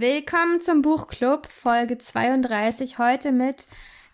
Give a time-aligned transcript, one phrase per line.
[0.00, 3.66] Willkommen zum Buchclub, Folge 32, heute mit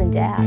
[0.00, 0.38] and death.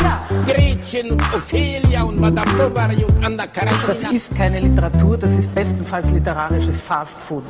[0.00, 3.86] Ja, Gretchen und Ophelia und Madame Bovary und Anna Karenina.
[3.86, 7.44] Das ist keine Literatur, das ist bestenfalls literarisches Fastfood.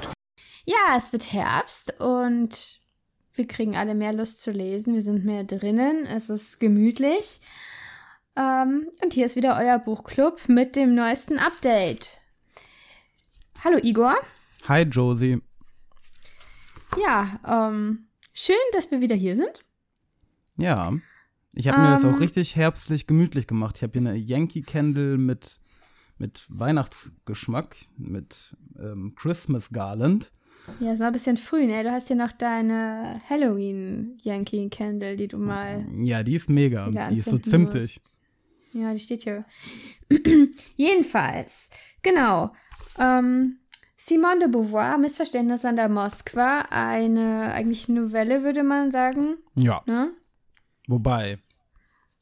[0.64, 2.80] Ja, es wird Herbst und
[3.34, 4.94] wir kriegen alle mehr Lust zu lesen.
[4.94, 6.06] Wir sind mehr drinnen.
[6.06, 7.40] Es ist gemütlich.
[8.36, 12.18] Ähm, und hier ist wieder euer Buchclub mit dem neuesten Update.
[13.64, 14.16] Hallo Igor.
[14.68, 15.42] Hi Josie.
[17.04, 19.64] Ja, ähm, schön, dass wir wieder hier sind.
[20.56, 20.92] Ja.
[21.56, 22.14] Ich habe mir das Ähm.
[22.14, 23.76] auch richtig herbstlich gemütlich gemacht.
[23.76, 25.60] Ich habe hier eine Yankee Candle mit,
[26.18, 30.32] mit Weihnachtsgeschmack, mit ähm, Christmas Garland.
[30.80, 31.82] Ja, ist noch ein bisschen früh, ne?
[31.82, 36.88] Du hast hier noch deine Halloween Yankee Candle, die du mal Ja, die ist mega.
[36.90, 38.00] Die ist so zimtig.
[38.02, 38.18] musst.
[38.72, 39.44] Ja, die steht hier.
[40.76, 41.70] Jedenfalls,
[42.02, 42.52] genau.
[42.98, 43.58] Ähm,
[43.96, 49.36] Simone de Beauvoir, Missverständnis an der Moskwa, eine eigentlich Novelle, würde man sagen.
[49.54, 49.82] Ja.
[49.86, 50.12] Ne?
[50.88, 51.38] Wobei.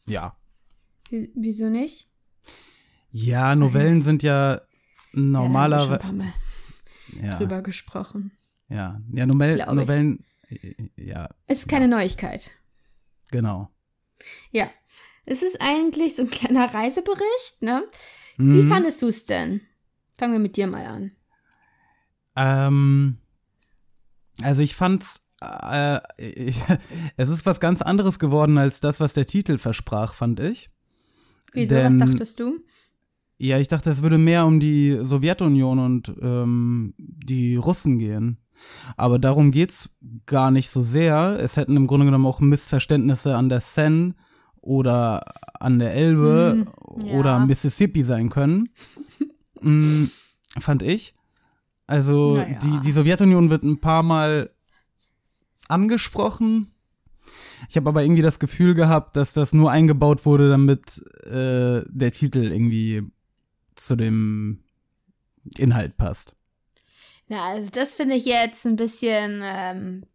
[0.06, 0.36] Ja.
[1.10, 2.08] W wieso nicht?
[3.10, 4.70] Ja, Novellen sind ja Ja, da haben wir
[5.12, 5.98] schon ein normalerweise.
[5.98, 6.32] paar Mal
[7.20, 8.32] Ja, drüber gesprochen.
[8.68, 9.74] ja, ja, Novell, Glaub ich.
[9.74, 10.24] Novellen.
[10.48, 12.50] äh, Ja, Es ist keine Neuigkeit.
[13.30, 13.68] genau.
[14.50, 14.70] Ja.
[15.24, 17.84] Es ist eigentlich so ein kleiner Reisebericht, ne?
[18.38, 18.54] Mhm.
[18.54, 19.60] Wie fandest du es denn?
[20.18, 21.12] Fangen wir mit dir mal an.
[22.34, 23.18] Ähm,
[24.40, 26.60] also ich fand's, äh, ich,
[27.16, 30.68] es ist was ganz anderes geworden als das, was der Titel versprach, fand ich.
[31.52, 32.56] Wieso, Denn- was dachtest du?
[33.38, 38.38] Ja, ich dachte, es würde mehr um die Sowjetunion und ähm, die Russen gehen.
[38.96, 39.96] Aber darum geht's
[40.26, 41.40] gar nicht so sehr.
[41.40, 44.14] Es hätten im Grunde genommen auch Missverständnisse an der Seine
[44.60, 45.24] oder
[45.58, 47.14] an der Elbe Hm, ja.
[47.14, 48.68] oder Mississippi sein können.
[49.60, 50.04] mm,
[50.60, 51.16] fand ich.
[51.88, 52.58] Also Naja.
[52.62, 54.50] die, die Sowjetunion wird ein paar Mal
[55.72, 56.72] angesprochen.
[57.68, 62.12] Ich habe aber irgendwie das Gefühl gehabt, dass das nur eingebaut wurde, damit äh, der
[62.12, 63.02] Titel irgendwie
[63.74, 64.64] zu dem
[65.56, 66.36] Inhalt passt.
[67.28, 70.06] Ja, also das finde ich jetzt ein bisschen, ähm,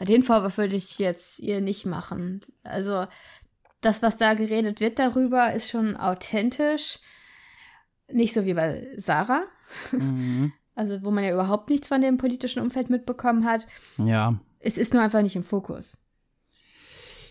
[0.00, 2.40] den Vorwurf würde ich jetzt ihr nicht machen.
[2.64, 3.06] Also
[3.80, 6.98] das, was da geredet wird darüber, ist schon authentisch.
[8.12, 9.44] Nicht so wie bei Sarah.
[10.80, 13.66] Also wo man ja überhaupt nichts von dem politischen Umfeld mitbekommen hat.
[13.98, 14.40] Ja.
[14.60, 15.98] Es ist nur einfach nicht im Fokus.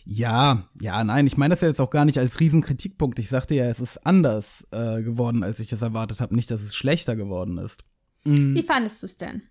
[0.05, 3.17] Ja, ja, nein, ich meine das ja jetzt auch gar nicht als Riesenkritikpunkt.
[3.17, 6.35] Ich sagte ja, es ist anders äh, geworden, als ich es erwartet habe.
[6.35, 7.85] Nicht, dass es schlechter geworden ist.
[8.23, 9.41] Wie fandest du es denn?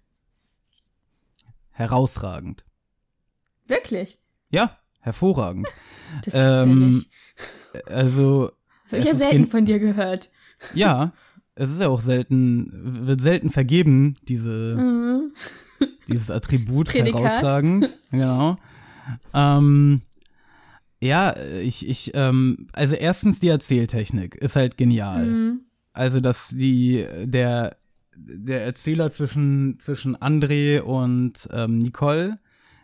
[1.71, 2.65] Herausragend.
[3.67, 4.21] Wirklich?
[4.51, 5.67] Ja, hervorragend.
[6.25, 7.11] Das gibt's ja Ähm, nicht.
[7.87, 8.53] Also,
[8.85, 10.31] Das habe ich ja selten von dir gehört.
[10.75, 11.13] ja,
[11.59, 12.71] es ist ja auch selten,
[13.07, 15.29] wird selten vergeben, diese,
[16.09, 17.97] dieses Attribut herausragend.
[18.13, 18.57] Genau.
[19.35, 20.03] Ähm,
[21.03, 25.59] ja, ich, ich, ähm, also erstens die Erzähltechnik ist halt genial.
[25.93, 27.77] Also, dass die, der,
[28.17, 32.39] der Erzähler zwischen, zwischen André und ähm, Nicole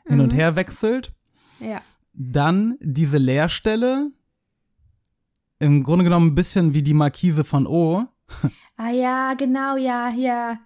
[0.05, 1.13] hin und her wechselt.
[1.61, 1.81] Ja.
[2.13, 4.11] Dann diese Leerstelle.
[5.61, 8.09] Im Grunde genommen ein bisschen wie die Markise von O.
[8.77, 10.59] Ah ja, genau, ja, ja.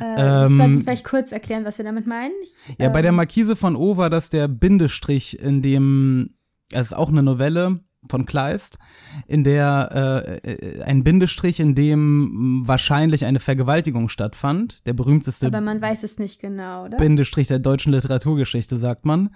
[0.00, 2.32] Äh, Ähm, sollten wir vielleicht kurz erklären, was wir damit meinen.
[2.42, 6.34] Ich, Ja, bei der ähm, Markise von O war das der Bindestrich, in dem,
[6.72, 7.80] es ist auch eine Novelle
[8.10, 8.78] von Kleist,
[9.26, 14.86] in der äh, äh, ein Bindestrich, in dem wahrscheinlich eine Vergewaltigung stattfand.
[14.86, 16.96] Der berühmteste Aber man weiß es nicht genau, oder?
[16.96, 19.30] Bindestrich der deutschen Literaturgeschichte, sagt man.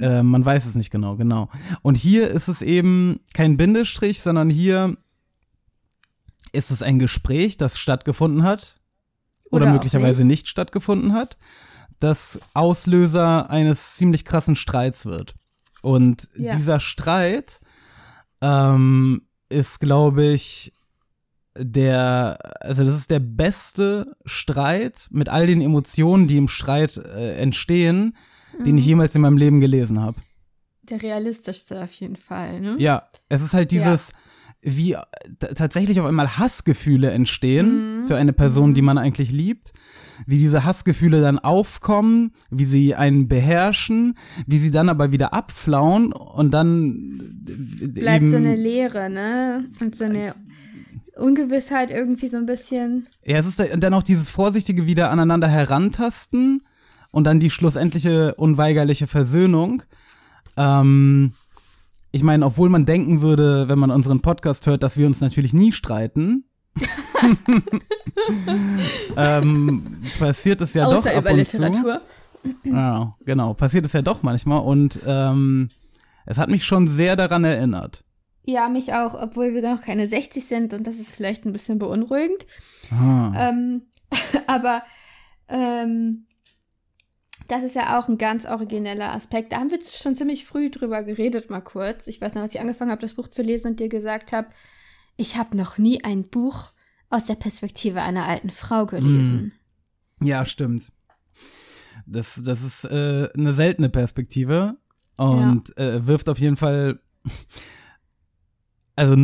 [0.00, 1.48] Äh, man weiß es nicht genau, genau.
[1.80, 4.96] Und hier ist es eben kein Bindestrich, sondern hier
[6.52, 8.76] ist es ein Gespräch, das stattgefunden hat
[9.50, 10.42] oder, Oder möglicherweise nicht.
[10.42, 10.48] nicht.
[10.48, 11.36] stattgefunden hat,
[12.00, 15.34] das Auslöser eines ziemlich krassen Streits wird.
[15.82, 16.54] Und Ja.
[16.54, 17.60] dieser Streit
[18.40, 20.72] ähm, ist, glaube ich,
[21.56, 27.36] der, also das ist der beste Streit mit all den Emotionen, die im Streit äh,
[27.36, 28.16] entstehen,
[28.64, 28.78] den Mhm.
[28.78, 30.18] ich jemals in meinem Leben gelesen habe.
[30.84, 32.74] Der realistischste auf jeden Fall, ne?
[32.78, 34.12] Ja, es ist halt dieses,
[34.62, 34.98] wie äh,
[35.54, 39.72] tatsächlich auf einmal Hassgefühle entstehen für eine Person, die man eigentlich liebt,
[40.26, 44.16] wie diese Hassgefühle dann aufkommen, wie sie einen beherrschen,
[44.46, 49.64] wie sie dann aber wieder abflauen und dann bleibt eben, so eine Leere, ne?
[49.80, 50.34] Und so eine
[51.16, 53.06] Ungewissheit irgendwie so ein bisschen.
[53.24, 56.62] Ja, es ist dann auch dieses vorsichtige wieder aneinander herantasten
[57.10, 59.82] und dann die schlussendliche unweigerliche Versöhnung.
[60.56, 61.32] Ähm,
[62.12, 65.54] ich meine, obwohl man denken würde, wenn man unseren Podcast hört, dass wir uns natürlich
[65.54, 66.44] nie streiten,
[69.16, 72.00] ähm, passiert es ja Außer doch ab über und Literatur.
[72.42, 72.68] Zu.
[72.68, 75.68] Ja, genau, passiert es ja doch manchmal und ähm,
[76.26, 78.04] es hat mich schon sehr daran erinnert.
[78.44, 81.78] Ja, mich auch, obwohl wir noch keine 60 sind und das ist vielleicht ein bisschen
[81.78, 82.46] beunruhigend.
[82.90, 83.50] Ah.
[83.50, 83.82] Ähm,
[84.46, 84.82] aber
[85.48, 86.26] ähm,
[87.52, 89.52] das ist ja auch ein ganz origineller Aspekt.
[89.52, 92.06] Da haben wir schon ziemlich früh drüber geredet, mal kurz.
[92.06, 94.48] Ich weiß noch, als ich angefangen habe, das Buch zu lesen und dir gesagt habe,
[95.18, 96.70] ich habe noch nie ein Buch
[97.10, 99.52] aus der Perspektive einer alten Frau gelesen.
[100.20, 100.92] Ja, stimmt.
[102.06, 104.78] Das, das ist äh, eine seltene Perspektive
[105.18, 107.00] und äh, wirft auf jeden Fall.
[108.96, 109.16] Also,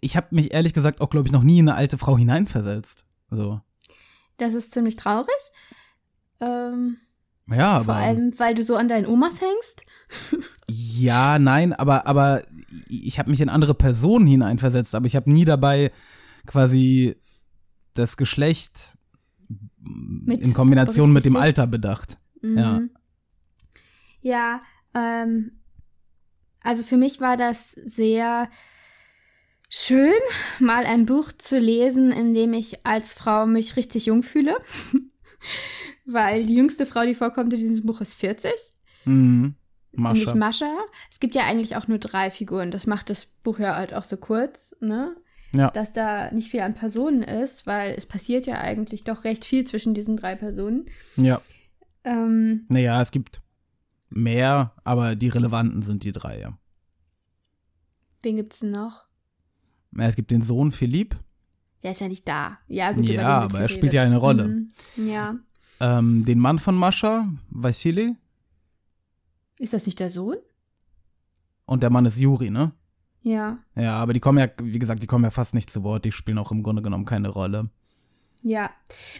[0.00, 3.06] ich habe mich ehrlich gesagt auch, glaube ich, noch nie in eine alte Frau hineinversetzt.
[3.30, 3.60] So.
[4.38, 5.34] Das ist ziemlich traurig.
[6.40, 6.96] Ähm,
[7.50, 7.84] Ja, aber.
[7.84, 9.84] vor allem, weil du so an deinen Omas hängst.
[10.70, 12.42] Ja, nein, aber, aber
[12.88, 15.90] ich habe mich in andere Personen hineinversetzt, aber ich habe nie dabei
[16.46, 17.16] quasi
[17.94, 18.98] das Geschlecht
[19.78, 21.36] Mit in Kombination mit dem.
[21.36, 22.18] Alter bedacht.
[22.42, 22.80] Ja.
[22.80, 22.90] Mhm.
[24.20, 24.62] Ja,
[24.94, 25.60] ähm,
[26.62, 28.50] also für mich war das sehr
[29.70, 30.12] schön,
[30.58, 34.56] mal ein Buch zu lesen, in dem ich als Frau mich richtig jung fühle.
[36.10, 38.52] Weil die jüngste Frau, die vorkommt in diesem Buch, ist 40.
[39.04, 39.54] Mhm.
[39.92, 40.34] Nämlich Mascha.
[40.34, 40.76] Mascha.
[41.10, 42.70] Es gibt ja eigentlich auch nur drei Figuren.
[42.70, 45.16] Das macht das Buch ja halt auch so kurz, ne?
[45.54, 45.68] Ja.
[45.68, 49.66] Dass da nicht viel an Personen ist, weil es passiert ja eigentlich doch recht viel
[49.66, 50.86] zwischen diesen drei Personen.
[51.16, 51.40] Ja.
[52.04, 53.40] Ähm, Naja, es gibt
[54.10, 56.58] mehr, aber die relevanten sind die drei, ja.
[58.22, 59.04] wen gibt's denn noch?
[59.96, 61.16] Ja, Es gibt den Sohn Philipp,
[61.82, 62.58] Der ist ja nicht da.
[62.68, 64.48] Ja, gut, ja, aber er spielt ja eine Rolle.
[64.48, 64.68] Mhm.
[64.96, 65.36] Ja.
[65.80, 68.16] Ähm, den Mann von Mascha, Vassili,
[69.58, 70.36] Ist das nicht der Sohn?
[71.66, 72.72] und der Mann ist Juri, ne?
[73.20, 73.58] Ja.
[73.74, 76.12] Ja, aber die kommen ja, wie gesagt, die kommen ja fast nicht zu Wort, die
[76.12, 77.68] spielen auch im Grunde genommen keine Rolle.
[78.42, 78.70] Ja.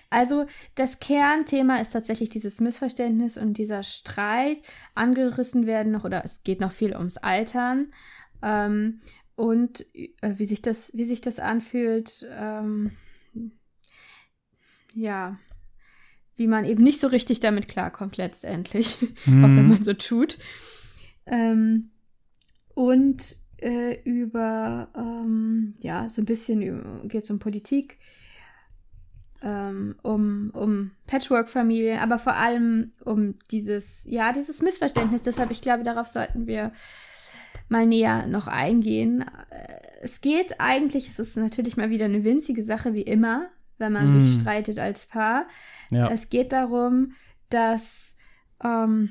[0.09, 4.59] Also das Kernthema ist tatsächlich dieses Missverständnis und dieser Streit.
[4.95, 7.89] Angerissen werden noch, oder es geht noch viel ums Altern.
[8.41, 9.01] Ähm,
[9.35, 12.93] und äh, wie sich das, wie sich das anfühlt, ähm,
[14.95, 15.39] ja,
[16.39, 20.39] wie man eben nicht so richtig damit klarkommt letztendlich, auch wenn man so tut.
[21.27, 21.91] Ähm,
[22.75, 27.99] und äh, über, ähm, ja, so ein bisschen geht es um Politik,
[29.43, 35.25] ähm, um, um Patchwork-Familien, aber vor allem um dieses, ja, dieses Missverständnis.
[35.25, 36.73] Deshalb, ich glaube, darauf sollten wir
[37.69, 39.23] mal näher noch eingehen.
[39.51, 43.93] Äh, Es geht eigentlich, es ist natürlich mal wieder eine winzige Sache, wie immer, wenn
[43.93, 45.47] man sich streitet als Paar.
[45.91, 46.11] Ja.
[46.11, 47.13] Es geht darum,
[47.49, 48.17] dass
[48.63, 49.11] ähm,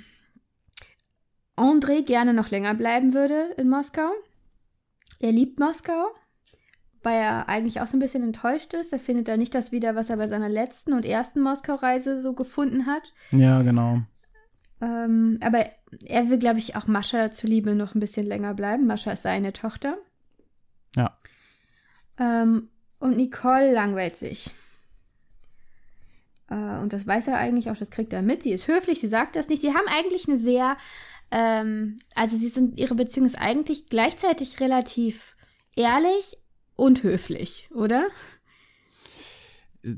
[1.55, 4.09] André gerne noch länger bleiben würde in Moskau.
[5.19, 6.07] Er liebt Moskau,
[7.01, 8.93] weil er eigentlich auch so ein bisschen enttäuscht ist.
[8.93, 12.33] Er findet da nicht das wieder, was er bei seiner letzten und ersten Moskau-Reise so
[12.33, 13.13] gefunden hat.
[13.31, 14.01] Ja, genau.
[14.79, 15.65] Ähm, aber
[16.05, 18.85] er will, glaube ich, auch Mascha zuliebe noch ein bisschen länger bleiben.
[18.85, 19.97] Mascha ist seine Tochter.
[20.95, 21.17] Ja.
[22.19, 22.69] Ähm,
[22.99, 24.51] und Nicole langweilt sich.
[26.49, 28.43] Äh, und das weiß er eigentlich auch, das kriegt er mit.
[28.43, 29.61] Sie ist höflich, sie sagt das nicht.
[29.61, 30.77] Sie haben eigentlich eine sehr,
[31.31, 35.35] ähm, also sie sind, ihre Beziehung ist eigentlich gleichzeitig relativ
[35.75, 36.37] ehrlich
[36.75, 38.07] und höflich, oder?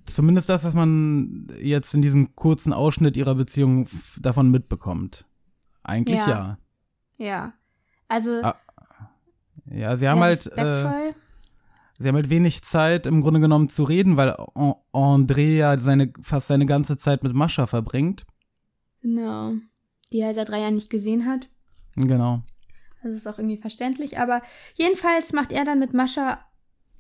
[0.05, 3.87] Zumindest das, was man jetzt in diesem kurzen Ausschnitt ihrer Beziehung
[4.19, 5.25] davon mitbekommt.
[5.83, 6.27] Eigentlich Ja.
[6.29, 7.25] ja.
[7.25, 7.53] Ja.
[8.07, 8.55] Also, Ah,
[9.71, 11.13] Ja, sie sehr haben halt, äh.
[11.99, 16.11] Sie haben halt wenig Zeit im Grunde genommen zu reden, weil An- André ja seine,
[16.21, 18.25] fast seine ganze Zeit mit Mascha verbringt.
[19.01, 19.53] Genau.
[20.11, 21.49] Die er seit drei Jahren nicht gesehen hat.
[21.95, 22.39] Genau.
[23.03, 24.17] Das ist auch irgendwie verständlich.
[24.19, 24.41] Aber
[24.75, 26.39] jedenfalls macht er dann mit Mascha,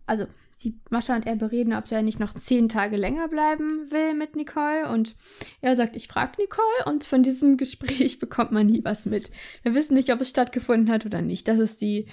[0.05, 0.25] also
[0.55, 4.35] sie, Mascha und er bereden, ob er nicht noch zehn Tage länger bleiben will mit
[4.35, 4.89] Nicole.
[4.91, 5.15] Und
[5.61, 6.85] er sagt, ich frage Nicole.
[6.93, 9.31] Und von diesem Gespräch bekommt man nie was mit.
[9.63, 11.47] Wir wissen nicht, ob es stattgefunden hat oder nicht.
[11.47, 12.05] Das ist die,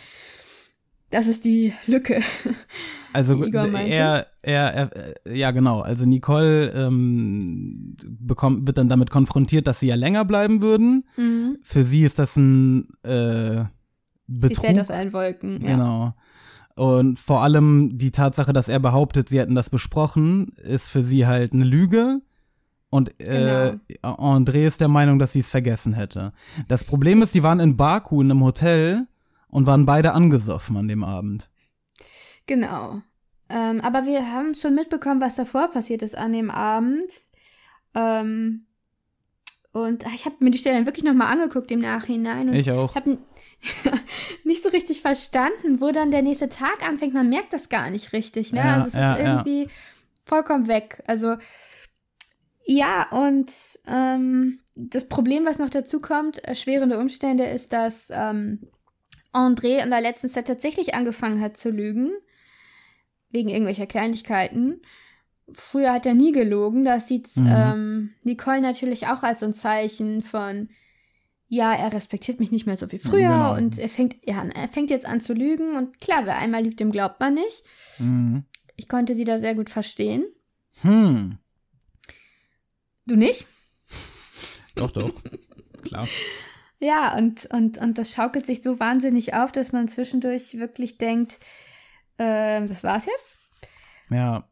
[1.11, 2.21] das ist die Lücke.
[3.13, 3.79] Also meinte.
[3.89, 9.87] er, er, er, ja genau, also Nicole ähm, bekommt, wird dann damit konfrontiert, dass sie
[9.87, 11.05] ja länger bleiben würden.
[11.17, 11.57] Mhm.
[11.63, 13.65] Für sie ist das ein äh,
[14.29, 14.67] Sie Betrug.
[14.67, 15.63] fällt aus allen Wolken.
[15.63, 15.73] Ja.
[15.73, 16.15] Genau.
[16.75, 21.27] Und vor allem die Tatsache, dass er behauptet, sie hätten das besprochen, ist für sie
[21.27, 22.21] halt eine Lüge.
[22.91, 26.33] Und äh, André ist der Meinung, dass sie es vergessen hätte.
[26.69, 29.07] Das Problem ist, sie waren in Baku in einem Hotel
[29.49, 31.49] und waren beide angesoffen an dem Abend.
[32.47, 33.03] Genau.
[33.49, 37.05] Ähm, aber wir haben schon mitbekommen, was davor passiert ist an dem Abend.
[37.95, 38.67] Ähm,
[39.73, 42.49] und ich habe mir die Stelle wirklich nochmal angeguckt im Nachhinein.
[42.49, 42.95] Und Ich auch.
[42.95, 43.19] habe
[44.45, 47.15] nicht so richtig verstanden, wo dann der nächste Tag anfängt.
[47.15, 48.53] Man merkt das gar nicht richtig.
[48.53, 48.61] Ne?
[48.61, 49.25] Ja, also es ja, ist ja.
[49.27, 49.69] irgendwie
[50.25, 51.03] vollkommen weg.
[51.07, 51.37] Also
[52.65, 53.53] ja, und
[53.87, 58.67] ähm, das Problem, was noch dazu kommt, erschwerende Umstände, ist, dass ähm,
[59.37, 62.11] André in der letzten Zeit tatsächlich angefangen hat zu lügen.
[63.31, 64.81] Wegen irgendwelcher Kleinigkeiten.
[65.53, 66.85] Früher hat er nie gelogen.
[66.85, 67.47] Das sieht Mhm.
[67.51, 70.71] ähm, Nicole natürlich auch als so ein Zeichen von,
[71.49, 73.55] ja, er respektiert mich nicht mehr so wie früher Genau.
[73.57, 75.77] und er fängt, ja, er fängt jetzt an zu lügen.
[75.77, 77.63] Und klar, wer einmal lügt, dem glaubt man nicht.
[77.99, 78.45] Mhm.
[78.77, 80.25] Ich konnte sie da sehr gut verstehen.
[80.83, 81.39] Hm.
[83.07, 83.47] Du nicht?
[84.75, 85.11] Doch, doch.
[85.83, 86.07] Klar.
[86.79, 91.39] Ja, und, und, und das schaukelt sich so wahnsinnig auf, dass man zwischendurch wirklich denkt,
[92.19, 93.37] ähm, das war's jetzt.
[94.11, 94.49] Ja.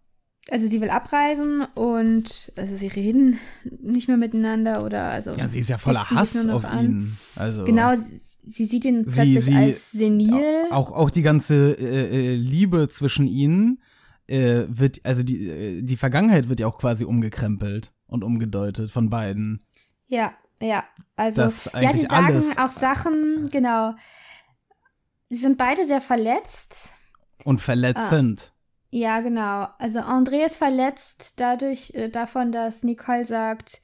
[0.51, 3.39] Also sie will abreisen und also sie reden
[3.81, 5.31] nicht mehr miteinander oder also.
[5.33, 6.85] Ja, sie ist ja voller Hass auf an.
[6.85, 7.17] ihn.
[7.37, 10.67] Also Genau, sie, sie sieht ihn Sie- plötzlich sie- als senil.
[10.71, 13.81] Auch, auch die ganze äh, äh, Liebe zwischen ihnen
[14.27, 19.09] äh, wird, also die, äh, die Vergangenheit wird ja auch quasi umgekrempelt und umgedeutet von
[19.11, 19.63] beiden.
[20.09, 20.85] Ja, ja.
[21.17, 23.95] Also, ja, sie sagen auch Sachen, genau.
[25.31, 26.91] Sie sind beide sehr verletzt.
[27.45, 28.53] Und verletzend.
[28.91, 29.69] Ja, genau.
[29.79, 33.81] Also André ist verletzt dadurch, äh, davon, dass Nicole sagt,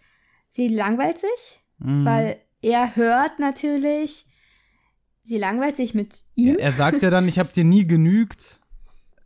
[0.50, 2.04] sie langweilt sich, Mhm.
[2.04, 4.26] weil er hört natürlich,
[5.24, 6.56] sie langweilt sich mit ihm.
[6.56, 8.60] Er sagt ja dann, ich habe dir nie genügt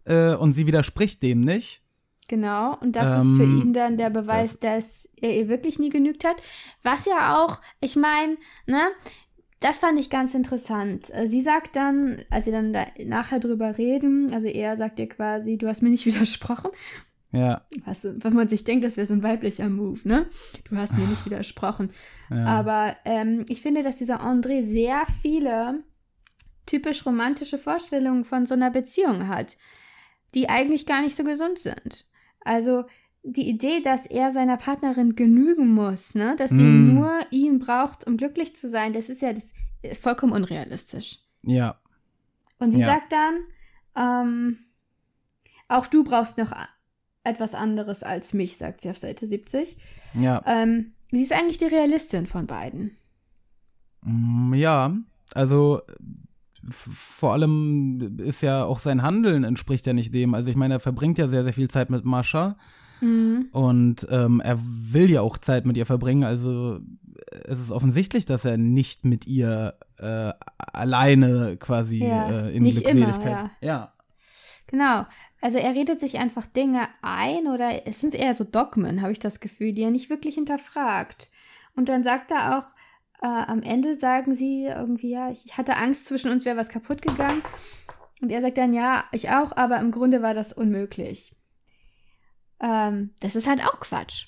[0.05, 1.83] äh, und sie widerspricht dem nicht.
[2.29, 5.91] Genau, und das ist für Ähm, ihn dann der Beweis, dass er ihr wirklich nie
[5.91, 6.37] genügt hat.
[6.83, 8.81] Was ja auch, ich meine, ne,
[9.61, 11.11] das fand ich ganz interessant.
[11.13, 15.09] Äh, Sie sagt dann, als sie dann da nachher drüber reden, also er sagt ihr
[15.09, 16.71] quasi, du hast mir nicht widersprochen.
[17.33, 20.27] Ja, Was, wenn man sich denkt, das wäre so ein weiblicher Move, ne?
[20.71, 21.91] Du hast mir nicht widersprochen.
[22.31, 25.79] Aber ähm, ich finde, dass dieser André sehr viele
[26.65, 29.57] typisch romantische Vorstellungen von so einer Beziehung hat,
[30.35, 32.07] die eigentlich gar nicht so gesund sind.
[32.45, 32.85] Also
[33.23, 36.95] die Idee, dass er seiner Partnerin genügen muss, ne, dass sie Mm.
[36.95, 41.19] nur ihn braucht, um glücklich zu sein, das ist ja das ist vollkommen unrealistisch.
[41.43, 41.79] ja,
[42.59, 42.87] Und sie Ja.
[42.87, 43.35] sagt dann,
[43.97, 44.59] ähm,
[45.69, 46.53] auch du brauchst noch
[47.23, 49.79] etwas anderes als mich, sagt sie auf Seite 70.
[50.15, 50.43] ja.
[50.47, 52.97] Ähm, sie ist eigentlich die Realistin von beiden.
[54.03, 54.95] Mm, Ja,
[55.35, 55.81] also
[56.71, 60.35] vor allem ist ja auch sein Handeln entspricht ja nicht dem.
[60.35, 62.57] Also ich meine, er verbringt ja sehr, sehr viel Zeit mit Mascha
[63.53, 66.25] und ähm, er will ja auch Zeit mit ihr verbringen.
[66.25, 66.81] Also
[67.45, 72.83] es ist offensichtlich, dass er nicht mit ihr äh, alleine quasi Ja, äh, in nicht
[72.83, 73.51] immer, Glückseligkeit.
[73.61, 73.69] ja.
[73.69, 73.93] ja.
[74.69, 75.05] Genau.
[75.43, 79.19] Also er redet sich einfach Dinge ein oder es sind eher so Dogmen, habe ich
[79.19, 81.29] das Gefühl, die er nicht wirklich hinterfragt.
[81.77, 82.65] Und dann sagt er auch,
[83.25, 87.01] äh, am Ende sagen sie irgendwie, ja, ich hatte Angst, zwischen uns wäre was kaputt
[87.01, 87.43] gegangen.
[88.21, 91.35] Und er sagt dann, ja, ich auch, aber im Grunde war das unmöglich.
[92.61, 94.27] Ähm, das ist halt auch Quatsch.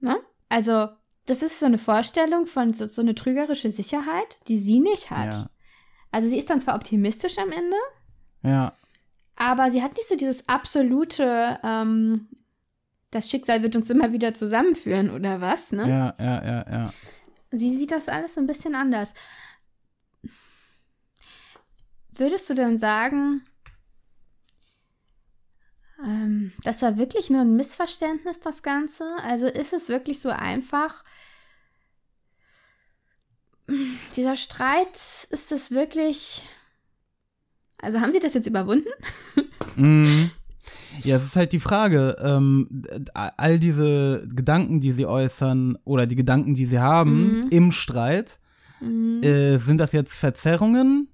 [0.00, 0.16] Ne?
[0.48, 0.88] Also,
[1.26, 5.34] das ist so eine Vorstellung von so, so eine trügerische Sicherheit, die sie nicht hat.
[5.34, 5.50] Ja.
[6.10, 7.76] Also sie ist dann zwar optimistisch am Ende,
[8.42, 8.72] Ja,
[9.36, 12.28] aber sie hat nicht so dieses absolute, ähm,
[13.10, 15.88] das Schicksal wird uns immer wieder zusammenführen oder was, ne?
[15.88, 16.92] ja, ja, ja, ja.
[17.50, 19.14] Sie sieht das alles ein bisschen anders.
[22.14, 23.42] Würdest du denn sagen,
[26.04, 29.16] ähm, das war wirklich nur ein Missverständnis, das Ganze?
[29.22, 31.04] Also ist es wirklich so einfach?
[34.16, 36.42] Dieser Streit, ist es wirklich.
[37.78, 38.90] Also haben sie das jetzt überwunden?
[39.76, 40.30] Mhm.
[41.02, 42.82] Ja, es ist halt die Frage, ähm,
[43.14, 47.48] all diese Gedanken, die sie äußern oder die Gedanken, die sie haben Mhm.
[47.50, 48.40] im Streit,
[49.22, 51.08] äh, sind das jetzt Verzerrungen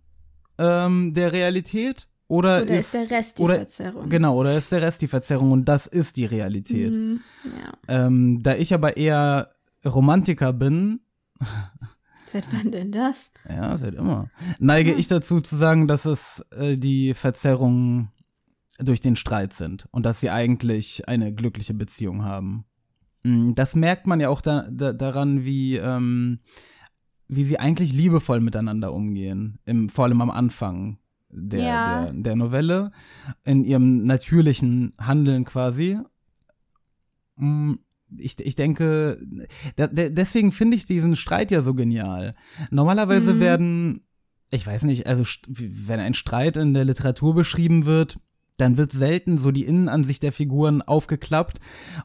[0.58, 4.08] ähm, der Realität oder, Oder ist der Rest die oder, Verzerrung?
[4.08, 6.94] Genau, oder ist der Rest die Verzerrung und das ist die Realität.
[6.94, 8.06] Mhm, ja.
[8.06, 9.50] Ähm, da ich aber eher
[9.84, 11.00] Romantiker bin,
[12.25, 13.30] Seit wann denn das?
[13.48, 18.08] ja, seit immer, neige ich dazu zu sagen, dass es äh, die Verzerrungen
[18.78, 22.64] durch den Streit sind und dass sie eigentlich eine glückliche Beziehung haben.
[23.23, 26.40] Mm, Das merkt man ja auch da, da, daran, wie, ähm,
[27.28, 30.99] wie sie eigentlich liebevoll miteinander umgehen, im, vor allem am Anfang
[31.30, 31.85] der, Ja.
[32.06, 32.90] der, der Novelle,
[33.45, 35.99] in ihrem natürlichen Handeln quasi.
[37.37, 37.75] Mm,
[38.18, 39.18] ich, ich denke,
[39.75, 42.35] da, de, deswegen finde ich diesen Streit ja so genial.
[42.71, 43.40] Normalerweise Mhm.
[43.40, 44.00] werden,
[44.50, 48.18] ich weiß nicht, also wenn ein Streit in der Literatur beschrieben wird,
[48.58, 51.58] dann wird selten so die Innenansicht der Figuren aufgeklappt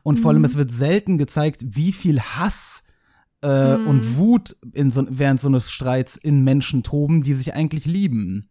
[0.04, 0.38] und vor Mhm.
[0.38, 2.84] allem es wird selten gezeigt, wie viel Hass
[3.44, 3.88] äh, Mhm.
[3.88, 8.50] und Wut in so, während so eines Streits in Menschen toben, die sich eigentlich lieben.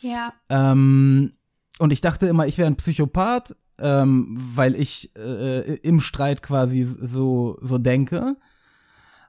[0.00, 0.32] Ja.
[0.48, 1.32] Ähm,
[1.78, 6.84] und ich dachte immer, ich wäre ein Psychopath, ähm, weil ich äh, im Streit quasi
[6.84, 8.36] so, so denke.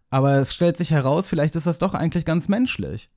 [0.09, 3.09] Aber es stellt sich heraus, vielleicht ist das doch eigentlich ganz menschlich.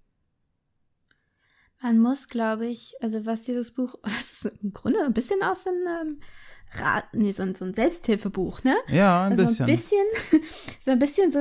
[1.84, 5.66] Man muss, glaube ich, also was dieses Buch, das ist im Grunde ein bisschen aus
[5.66, 6.20] einem ähm,
[6.76, 8.74] Rat, nee, so ein, so ein Selbsthilfebuch, ne?
[8.88, 9.66] Ja, ein also bisschen.
[9.66, 10.42] ein bisschen,
[10.84, 11.38] so ein bisschen so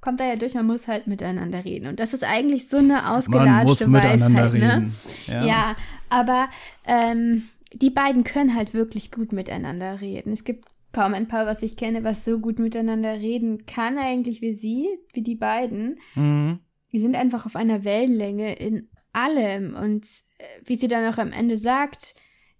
[0.00, 1.86] kommt da ja durch, man muss halt miteinander reden.
[1.86, 4.90] Und das ist eigentlich so eine Man muss ausgelatschte miteinander Weisheit, ne?
[5.28, 5.46] Ja.
[5.46, 5.76] Ja,
[6.10, 6.48] aber
[6.86, 10.32] ähm, die beiden können halt wirklich gut miteinander reden.
[10.32, 14.42] Es gibt kaum ein Paar, was ich kenne, was so gut miteinander reden kann, eigentlich
[14.42, 16.00] wie sie, wie die beiden.
[16.16, 16.58] Mhm.
[16.90, 19.74] Die sind einfach auf einer Wellenlänge in allem.
[19.74, 20.06] Und
[20.38, 22.14] äh, wie sie dann auch am Ende sagt,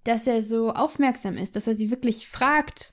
[0.05, 2.93] dass er so aufmerksam ist, dass er sie wirklich fragt,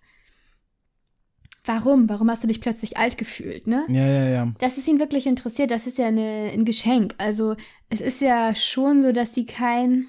[1.65, 3.85] warum, warum hast du dich plötzlich alt gefühlt, ne?
[3.89, 4.53] Ja, ja, ja.
[4.59, 7.15] dass es ihn wirklich interessiert, das ist ja eine, ein Geschenk.
[7.17, 7.55] Also
[7.89, 10.07] es ist ja schon so, dass sie kein,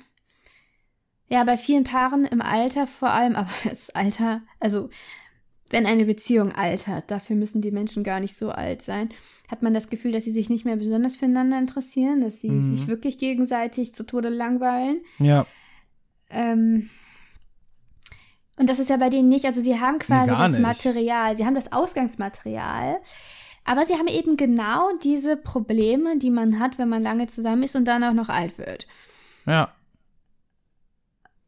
[1.29, 4.91] ja, bei vielen Paaren im Alter vor allem, aber das Alter, also
[5.71, 9.09] wenn eine Beziehung altert, dafür müssen die Menschen gar nicht so alt sein,
[9.51, 12.89] hat man das Gefühl, dass sie sich nicht mehr besonders füreinander interessieren, dass sie sich
[12.89, 15.01] wirklich gegenseitig zu Tode langweilen.
[15.19, 15.47] Ja,
[16.31, 16.89] Ähm,
[18.59, 20.61] und das ist ja bei denen nicht, also sie haben quasi gar das nicht.
[20.61, 22.99] Material, sie haben das Ausgangsmaterial,
[23.65, 27.75] aber sie haben eben genau diese Probleme, die man hat, wenn man lange zusammen ist
[27.75, 28.87] und dann auch noch alt wird.
[29.47, 29.73] ja.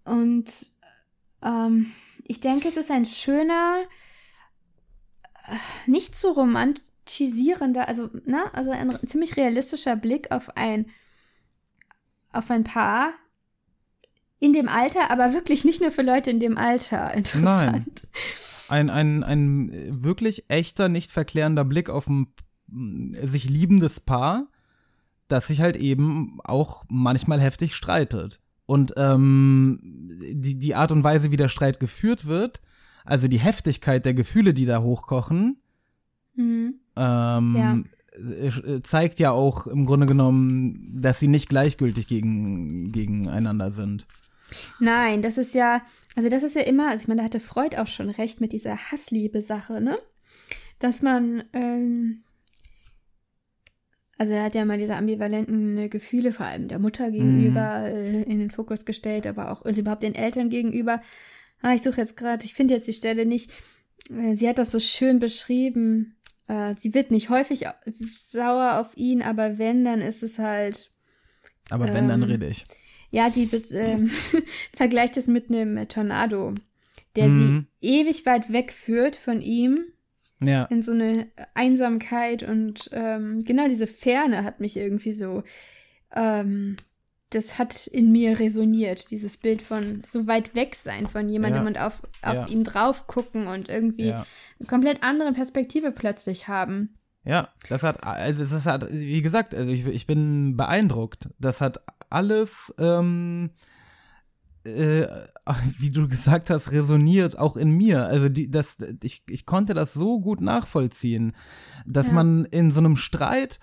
[0.05, 0.53] Und
[1.45, 1.93] ähm,
[2.27, 3.83] ich denke, es ist ein schöner,
[5.87, 10.87] nicht zu romantisierender, also, ne, also ein ziemlich realistischer Blick auf ein,
[12.33, 13.13] auf ein Paar
[14.39, 18.09] in dem Alter, aber wirklich nicht nur für Leute in dem Alter interessant.
[18.69, 22.35] Ein, ein, ein wirklich echter, nicht verklärender Blick auf ein
[23.23, 24.49] sich liebendes Paar,
[25.29, 28.41] das sich halt eben auch manchmal heftig streitet.
[28.67, 29.79] Und ähm,
[30.35, 32.63] die, die Art und Weise, wie der Streit geführt wird,
[33.05, 35.57] also die Heftigkeit der Gefühle, die da hochkochen,
[36.35, 36.81] Mhm.
[36.97, 44.07] ähm, äh, zeigt ja auch im Grunde genommen, dass sie nicht gleichgültig gegen, gegeneinander sind.
[44.81, 45.83] Nein, das ist ja,
[46.17, 48.53] also das ist ja immer, also ich meine, da hatte Freud auch schon recht mit
[48.53, 49.97] dieser Hassliebe-Sache, ne?
[50.79, 52.23] Dass man, ähm,
[54.19, 58.23] also er hat ja mal diese ambivalenten äh, Gefühle, vor allem der Mutter gegenüber, äh,
[58.23, 61.01] in den Fokus gestellt, aber auch also überhaupt den Eltern gegenüber.
[61.63, 63.51] Ah, ich suche jetzt gerade, ich finde jetzt die Stelle nicht.
[64.11, 66.17] Äh, sie hat das so schön beschrieben.
[66.49, 67.75] Äh, sie wird nicht häufig au-
[68.29, 70.91] sauer auf ihn, aber wenn, dann ist es halt
[71.71, 72.65] Aber wenn, dann Ähm, rede ich.
[73.11, 74.09] ja, sie ähm,
[74.75, 76.53] vergleicht es mit einem Tornado,
[77.17, 77.67] der Mhm.
[77.81, 79.79] sie ewig weit wegführt von ihm
[80.41, 80.65] Ja.
[80.65, 85.45] in so eine Einsamkeit und ähm, genau diese Ferne hat mich irgendwie so,
[86.15, 86.77] ähm,
[87.35, 91.69] das hat in mir resoniert, dieses Bild von so weit weg sein von jemandem Ja.
[91.69, 92.47] und auf, auf Ja.
[92.49, 94.27] ihn drauf gucken und irgendwie Ja.
[94.61, 96.97] eine komplett andere Perspektive plötzlich haben.
[97.25, 101.29] Ja, das hat, also das hat, wie gesagt, also ich, ich bin beeindruckt.
[101.39, 103.51] Das hat alles, ähm,
[104.65, 105.07] äh,
[105.79, 108.05] wie du gesagt hast, resoniert auch in mir.
[108.07, 111.33] Also die, das, ich, ich konnte das so gut nachvollziehen,
[111.87, 113.61] dass man in so einem Streit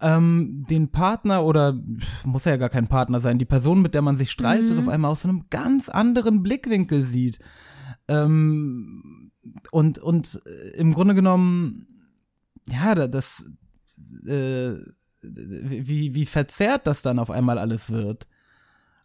[0.00, 1.76] ähm, den Partner oder
[2.24, 4.78] muss ja gar kein Partner sein, die Person, mit der man sich streitet, Mhm.
[4.80, 7.40] auf einmal aus einem ganz anderen Blickwinkel sieht.
[8.08, 9.30] Ähm,
[9.70, 11.86] und, und äh, im Grunde genommen,
[12.68, 13.50] ja, da- das,
[14.26, 14.74] äh,
[15.22, 18.26] wie, wie verzerrt das dann auf einmal alles wird.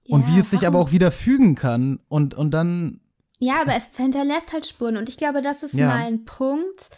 [0.10, 2.00] und Ja, wie es sich aber warum- auch wieder fügen kann.
[2.10, 3.00] Und, und dann,
[3.40, 5.88] Ja, aber es hinterlässt halt Spuren und ich glaube, das ist Ja.
[5.88, 6.90] mein Punkt.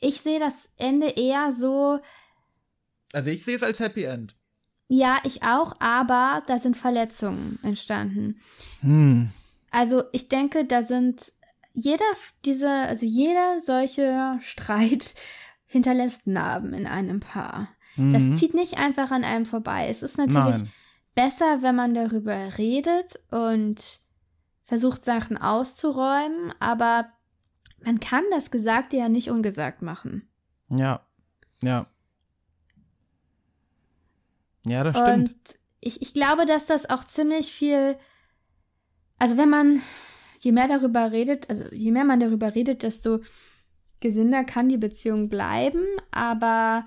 [0.00, 2.00] Ich sehe das Ende eher so,
[3.12, 4.36] also ich sehe es als Happy End.
[4.88, 8.40] ja, ich auch, aber da sind Verletzungen entstanden.
[8.80, 9.30] Hm.
[9.70, 11.32] Also ich denke, da sind
[11.72, 12.04] jeder
[12.44, 15.14] diese, also jeder solche Streit
[15.66, 17.68] hinterlässt Narben in einem Paar.
[17.96, 19.88] Das zieht nicht einfach an einem vorbei.
[19.88, 20.72] Es ist natürlich Nein.
[21.14, 24.00] besser, wenn man darüber redet und
[24.62, 27.10] versucht, Sachen auszuräumen, aber
[27.84, 30.30] man kann das Gesagte ja nicht ungesagt machen.
[30.70, 31.04] Ja.
[31.62, 31.88] Ja.
[34.66, 35.30] Ja, das stimmt.
[35.30, 35.36] Und
[35.80, 37.96] ich, ich glaube, dass das auch ziemlich viel,
[39.18, 39.80] also wenn man,
[40.40, 43.20] je mehr darüber redet, also je mehr man darüber redet, desto
[44.00, 46.86] gesünder kann die Beziehung bleiben, aber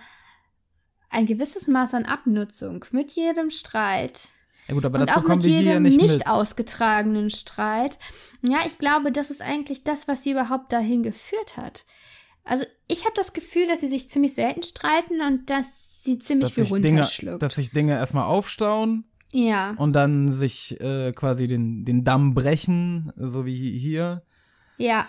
[1.09, 4.29] ein gewisses Maß an Abnutzung mit jedem Streit
[4.67, 6.27] Ja gut, aber und das auch bekommen mit wir hier jedem nicht nicht mit.
[6.27, 7.97] ausgetragenen Streit.
[8.41, 11.85] Ja, ich glaube, das ist eigentlich das, was sie überhaupt dahin geführt hat.
[12.43, 16.49] Also ich habe das Gefühl, dass sie sich ziemlich selten streiten und dass sie ziemlich
[16.49, 17.41] dass viel sich, Dinge, runterschluckt.
[17.41, 23.11] dass sich Dinge erstmal aufstauen ja, und dann sich äh, quasi den, den Damm brechen,
[23.17, 24.23] so wie hier.
[24.77, 25.07] ja,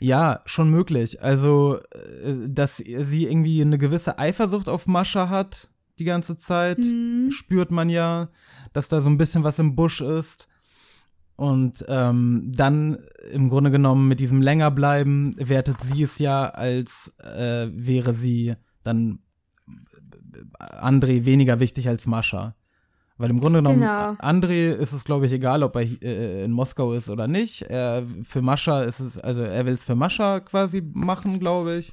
[0.00, 1.22] Ja, schon möglich.
[1.22, 1.78] Also,
[2.22, 7.30] äh, dass sie irgendwie eine gewisse Eifersucht auf Mascha hat die ganze Zeit, Mhm.
[7.32, 8.28] spürt man ja,
[8.72, 10.48] dass da so ein bisschen was im Busch ist.
[11.34, 12.98] Und ähm, dann
[13.32, 19.20] im Grunde genommen mit diesem Längerbleiben wertet sie es ja, als äh, wäre sie dann
[20.58, 22.54] André weniger wichtig als Mascha.
[23.18, 24.12] Weil im Grunde genommen, Genau.
[24.12, 27.62] André ist es, glaube ich, egal, ob er äh, in Moskau ist oder nicht.
[27.62, 31.92] Er, für Mascha ist es, also er will es für Mascha quasi machen, glaube ich.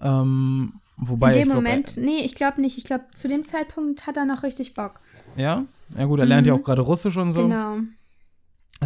[0.00, 2.78] Ähm, wobei in dem glaub, Moment, nee, ich glaube nicht.
[2.78, 4.94] Ich glaube, zu dem Zeitpunkt hat er noch richtig Bock.
[5.36, 5.64] Er, ja,
[5.98, 7.42] ja gut, er lernt ja auch gerade Russisch und so.
[7.42, 7.50] Mhm.
[7.50, 7.76] Genau.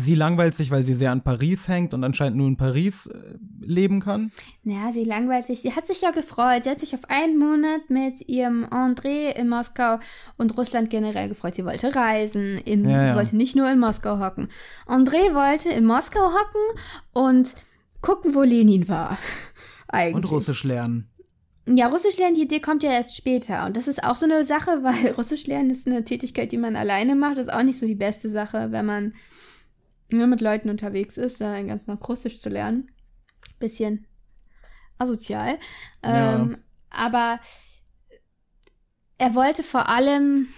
[0.01, 3.19] Sie langweilt sich, weil sie sehr an Paris hängt und anscheinend nur in Paris äh,
[3.61, 4.31] leben kann.
[4.65, 5.61] Ja, sie langweilt sich.
[5.61, 6.65] Sie hat sich ja gefreut.
[6.65, 9.99] Sie hat sich auf einen Monat mit ihrem André in Moskau
[10.37, 11.55] und Russland generell gefreut.
[11.55, 12.59] Sie wollte reisen.
[12.59, 13.17] In, Ja, Sie ja.
[13.17, 14.49] wollte nicht nur in Moskau hocken.
[14.87, 16.81] André wollte in Moskau hocken
[17.13, 17.55] und
[18.01, 19.19] gucken, wo Lenin war.
[19.89, 20.15] Eigentlich.
[20.17, 21.09] Und Russisch lernen.
[21.67, 23.67] Ja, Russisch lernen, die Idee kommt ja erst später.
[23.67, 26.77] Und das ist auch so eine Sache, weil Russisch lernen ist eine Tätigkeit, die man
[26.77, 27.37] alleine macht.
[27.39, 29.15] Das ist auch nicht so die beste Sache, wenn man
[30.11, 32.91] nur mit Leuten unterwegs ist, dann ganz nach Russisch zu lernen.
[33.59, 34.07] Bisschen
[34.99, 35.59] asozial.
[36.05, 36.37] Ja.
[36.37, 36.59] Ähm,
[36.91, 37.41] aber
[39.19, 40.49] er wollte vor allem,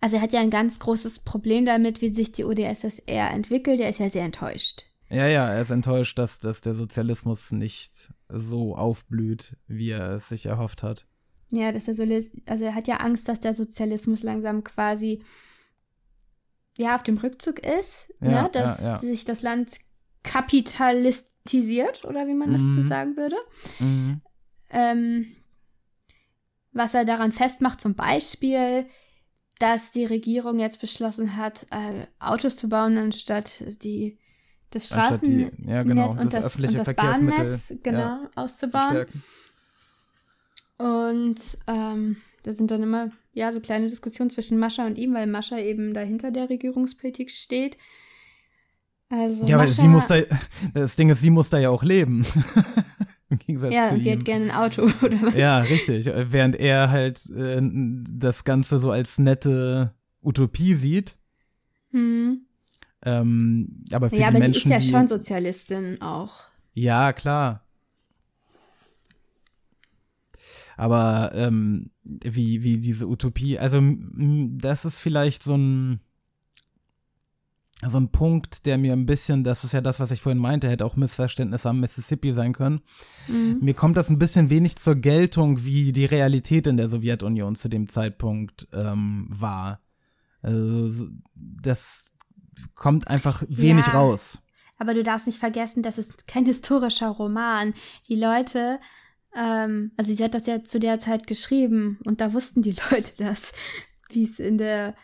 [0.00, 3.80] also er hat ja ein ganz großes Problem damit, wie sich die UdSSR entwickelt.
[3.80, 4.86] Er ist ja sehr enttäuscht.
[5.08, 10.28] Ja, ja, er ist enttäuscht, dass, dass der Sozialismus nicht so aufblüht, wie er es
[10.28, 11.06] sich erhofft hat.
[11.52, 12.04] Ja, dass er so,
[12.46, 15.22] also er hat ja Angst, dass der Sozialismus langsam quasi
[16.80, 18.50] ja auf dem Rückzug ist, Ja, ne?
[18.52, 19.80] dass ja, sich das Land
[20.22, 22.74] kapitalistisiert oder wie man das Mhm.
[22.74, 23.36] so sagen würde.
[24.70, 25.26] Ähm,
[26.72, 28.86] was er daran festmacht, zum Beispiel,
[29.58, 34.18] dass die Regierung jetzt beschlossen hat, äh, Autos zu bauen, anstatt die
[34.70, 39.06] das Straßennetz ja, genau, und das das, öffentliche und das Bahnnetz genau ja, auszubauen.
[40.78, 45.26] Und ähm, da sind dann immer ja so kleine Diskussionen zwischen Mascha und ihm, weil
[45.26, 47.76] Mascha eben dahinter der Regierungspolitik steht.
[49.08, 50.20] Also Ja, Mascha, sie muss da,
[50.74, 52.24] das Ding ist, sie muss da ja auch leben.
[53.28, 54.18] Im Gegensatz ja, zu und sie ihm.
[54.18, 55.34] hat gerne ein Auto oder was?
[55.34, 56.06] Ja, richtig.
[56.06, 61.16] Während er halt äh, das Ganze so als nette Utopie sieht.
[61.92, 62.40] Hm.
[63.02, 66.40] Ähm, aber für Ja, die aber Menschen, sie ist ja schon Sozialistin auch.
[66.74, 67.64] Ja, klar.
[70.80, 73.82] Aber ähm, wie, wie diese Utopie, also
[74.56, 76.00] das ist vielleicht so ein
[77.86, 80.68] so ein Punkt, der mir ein bisschen, das ist ja das, was ich vorhin meinte,
[80.68, 82.82] hätte auch Missverständnisse am Mississippi sein können.
[83.60, 87.68] Mir kommt das ein bisschen wenig zur Geltung, wie die Realität in der Sowjetunion zu
[87.70, 89.80] dem Zeitpunkt ähm, war.
[90.42, 92.12] Also so- das
[92.74, 93.92] kommt einfach wenig Ja.
[93.94, 94.42] raus.
[94.78, 97.72] Aber du darfst nicht vergessen, das ist kein historischer Roman.
[98.08, 98.78] Die Leute,
[99.36, 103.12] ähm, also sie hat das ja zu der Zeit geschrieben und da wussten die Leute
[103.18, 103.52] das,
[104.10, 104.94] wie es in der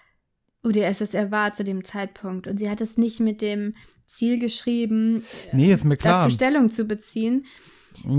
[0.64, 2.48] UdSSR war zu dem Zeitpunkt.
[2.48, 3.72] Und sie hat es nicht mit dem
[4.04, 6.24] Ziel geschrieben, Nee, ist mir klar.
[6.24, 7.44] dazu Stellung zu beziehen.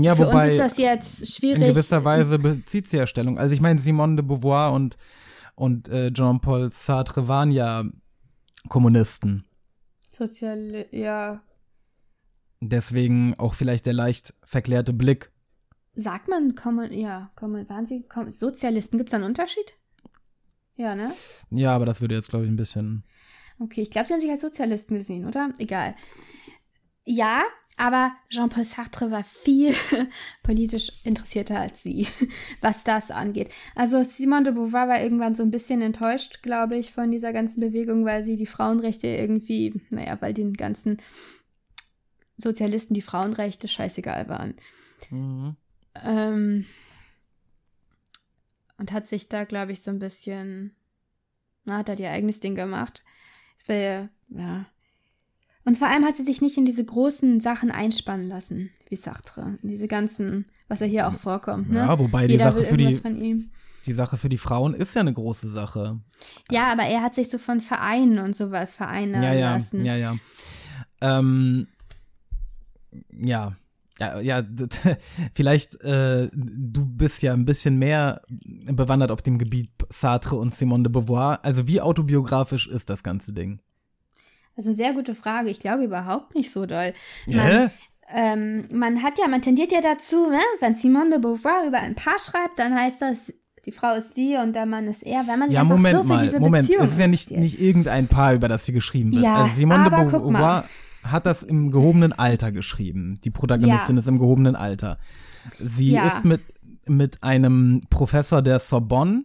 [0.00, 1.68] Ja, Für wobei uns ist das jetzt in schwierig.
[1.68, 3.38] gewisser Weise bezieht sie ja Stellung.
[3.38, 4.96] Also ich meine, Simone de Beauvoir und,
[5.54, 7.84] und äh, Jean-Paul Sartre waren ja
[8.68, 9.44] Kommunisten.
[10.10, 11.42] Sozial, ja.
[12.60, 15.30] Deswegen auch vielleicht der leicht verklärte Blick.
[16.00, 18.98] Sagt man, kommen, ja, kommen, waren sie kommen, Sozialisten?
[18.98, 19.72] Gibt es da einen Unterschied?
[20.76, 21.12] Ja, ne?
[21.50, 23.02] Ja, aber das würde jetzt, glaube ich, ein bisschen.
[23.58, 25.52] Okay, ich glaube, sie haben sich als Sozialisten gesehen, oder?
[25.58, 25.96] Egal.
[27.02, 27.42] Ja,
[27.76, 29.74] aber Jean-Paul Sartre war viel
[30.44, 32.06] politisch interessierter als sie,
[32.60, 33.50] was das angeht.
[33.74, 37.60] Also Simone de Beauvoir war irgendwann so ein bisschen enttäuscht, glaube ich, von dieser ganzen
[37.60, 40.98] Bewegung, weil sie die Frauenrechte irgendwie, naja, weil den ganzen
[42.36, 44.54] Sozialisten die Frauenrechte scheißegal waren.
[46.04, 46.66] Ähm,
[48.78, 50.74] und hat sich da, glaube ich, so ein bisschen,
[51.64, 53.02] na, hat halt ihr eigenes Ding gemacht.
[53.58, 54.66] Es wäre, ja.
[55.64, 59.58] Und vor allem hat sie sich nicht in diese großen Sachen einspannen lassen, wie Sartre.
[59.62, 61.70] In diese ganzen, was ja hier auch vorkommt.
[61.70, 61.78] Ne?
[61.78, 63.50] Ja, wobei die Jeder Sache will für die-.
[63.86, 66.00] Die Sache für die Frauen ist ja eine große Sache.
[66.50, 69.84] Ja, aber er hat sich so von Vereinen und sowas vereinnahmen ja, ja, lassen.
[69.84, 70.16] ja, ja.
[71.00, 71.68] Ähm,
[73.10, 73.56] ja,
[73.98, 74.42] Ja, ja,
[75.34, 80.84] vielleicht, äh, du bist ja ein bisschen mehr bewandert auf dem Gebiet Sartre und Simone
[80.84, 81.40] de Beauvoir.
[81.42, 83.60] Also wie autobiografisch ist das ganze Ding?
[84.54, 85.50] Das ist eine sehr gute Frage.
[85.50, 86.92] Ich glaube überhaupt nicht so doll.
[87.26, 87.70] Man,
[88.14, 90.40] ähm, man hat ja, man tendiert ja dazu, ne?
[90.60, 93.32] wenn Simone de Beauvoir über ein Paar schreibt, dann heißt das,
[93.66, 95.26] die Frau ist sie und der Mann ist er.
[95.26, 96.66] Wenn man sich Ja, einfach Moment so für mal, Moment.
[96.66, 99.24] Beziehung Es ist ja nicht, nicht irgendein Paar, über das sie geschrieben wird.
[99.24, 100.38] Ja, also Simone de aber guck mal.
[100.38, 100.64] Beauvoir
[101.10, 103.14] hat das im gehobenen Alter geschrieben.
[103.24, 104.00] Die Protagonistin Ja.
[104.00, 104.98] ist im gehobenen Alter.
[105.58, 106.06] Sie Ja.
[106.06, 106.40] ist mit,
[106.86, 109.24] mit einem Professor der Sorbonne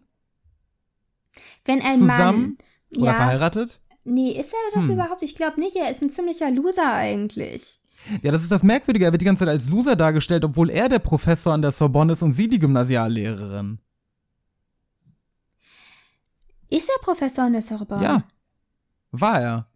[1.66, 2.58] Wenn ein zusammen Mann.
[2.98, 3.82] oder ja, verheiratet.
[4.06, 5.24] Nee, ist er das überhaupt?
[5.24, 5.76] Ich glaube nicht.
[5.78, 7.80] Er ist ein ziemlicher Loser eigentlich.
[8.22, 9.06] Ja, das ist das Merkwürdige.
[9.06, 12.12] Er wird die ganze Zeit als Loser dargestellt, obwohl er der Professor an der Sorbonne
[12.14, 13.80] ist und sie die Gymnasiallehrerin.
[16.70, 18.04] Ist er Professor an der Sorbonne?
[18.04, 18.24] Ja.
[19.12, 19.68] War er.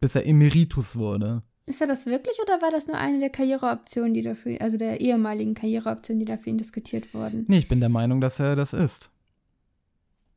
[0.00, 1.42] Bis er Emeritus wurde.
[1.66, 5.00] Ist er das wirklich oder war das nur eine der Karriereoptionen, die dafür, also der
[5.00, 7.44] ehemaligen Karriereoptionen, die dafür ihn diskutiert wurden?
[7.48, 9.10] Nee, ich bin der Meinung, dass er das ist.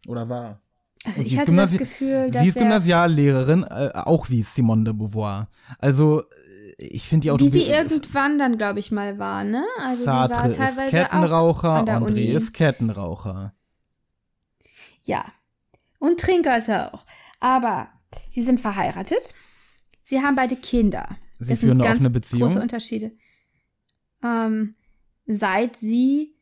[0.08, 0.60] Oder war.
[1.06, 3.92] Also Und ich sie ist hatte das Gymnasi- Gefühl, dass Sie ist er, Gymnasiallehrerin, äh,
[3.94, 5.50] auch wie Simone de Beauvoir.
[5.78, 6.26] Also, äh,
[6.86, 9.64] ich finde die wie sie irgendwann dann, glaube ich, mal war, ne?
[9.82, 12.26] Also Sartre sie war ist teilweise auch Kettenraucher, André Uni.
[12.26, 13.54] ist Kettenraucher.
[15.06, 15.26] Ja.
[16.00, 17.06] Und Trinker ist er auch.
[17.40, 17.90] Aber
[18.32, 19.36] sie sind verheiratet.
[20.10, 21.18] Sie haben beide Kinder.
[21.38, 22.42] Sie das führen sind eine ganz offene Beziehung?
[22.50, 23.12] große Unterschiede.
[24.24, 24.74] Ähm,
[25.28, 26.36] seit sie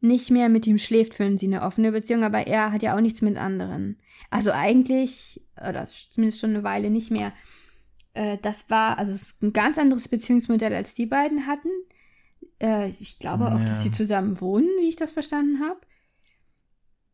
[0.00, 3.00] nicht mehr mit ihm schläft, führen sie eine offene Beziehung, aber er hat ja auch
[3.00, 3.98] nichts mit anderen.
[4.30, 7.32] Also eigentlich, oder zumindest schon eine Weile nicht mehr.
[8.14, 11.68] Äh, das war, also es ist ein ganz anderes Beziehungsmodell, als die beiden hatten.
[12.60, 13.64] Äh, ich glaube auch, Ja.
[13.64, 15.80] dass sie zusammen wohnen, wie ich das verstanden habe.